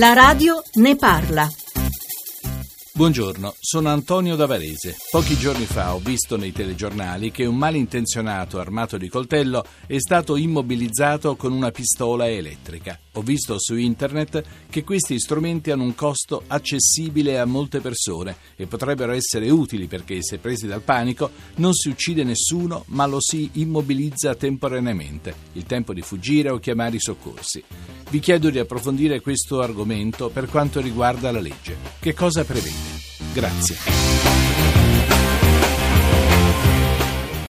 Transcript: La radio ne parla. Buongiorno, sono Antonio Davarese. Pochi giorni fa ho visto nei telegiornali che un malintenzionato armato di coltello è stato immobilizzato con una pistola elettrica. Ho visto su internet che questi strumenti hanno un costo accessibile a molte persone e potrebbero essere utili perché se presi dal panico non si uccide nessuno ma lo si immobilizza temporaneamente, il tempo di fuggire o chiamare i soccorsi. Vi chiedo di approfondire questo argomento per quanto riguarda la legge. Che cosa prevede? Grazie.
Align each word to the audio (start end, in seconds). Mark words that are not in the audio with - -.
La 0.00 0.14
radio 0.14 0.62
ne 0.76 0.96
parla. 0.96 1.46
Buongiorno, 2.94 3.54
sono 3.60 3.90
Antonio 3.90 4.34
Davarese. 4.34 4.96
Pochi 5.10 5.36
giorni 5.36 5.66
fa 5.66 5.94
ho 5.94 5.98
visto 5.98 6.38
nei 6.38 6.52
telegiornali 6.52 7.30
che 7.30 7.44
un 7.44 7.56
malintenzionato 7.56 8.58
armato 8.58 8.96
di 8.96 9.10
coltello 9.10 9.62
è 9.86 9.98
stato 9.98 10.36
immobilizzato 10.36 11.36
con 11.36 11.52
una 11.52 11.70
pistola 11.70 12.26
elettrica. 12.30 12.98
Ho 13.12 13.20
visto 13.20 13.58
su 13.58 13.76
internet 13.76 14.42
che 14.70 14.84
questi 14.84 15.20
strumenti 15.20 15.70
hanno 15.70 15.82
un 15.82 15.94
costo 15.94 16.44
accessibile 16.46 17.38
a 17.38 17.44
molte 17.44 17.80
persone 17.80 18.36
e 18.56 18.66
potrebbero 18.66 19.12
essere 19.12 19.50
utili 19.50 19.86
perché 19.86 20.22
se 20.22 20.38
presi 20.38 20.66
dal 20.66 20.80
panico 20.80 21.30
non 21.56 21.74
si 21.74 21.90
uccide 21.90 22.24
nessuno 22.24 22.84
ma 22.86 23.04
lo 23.04 23.20
si 23.20 23.50
immobilizza 23.52 24.34
temporaneamente, 24.34 25.34
il 25.52 25.66
tempo 25.66 25.92
di 25.92 26.00
fuggire 26.00 26.48
o 26.48 26.58
chiamare 26.58 26.96
i 26.96 27.00
soccorsi. 27.00 27.62
Vi 28.10 28.18
chiedo 28.18 28.50
di 28.50 28.58
approfondire 28.58 29.20
questo 29.20 29.60
argomento 29.60 30.30
per 30.30 30.48
quanto 30.48 30.80
riguarda 30.80 31.30
la 31.30 31.38
legge. 31.38 31.76
Che 32.00 32.12
cosa 32.12 32.42
prevede? 32.44 32.74
Grazie. 33.32 34.49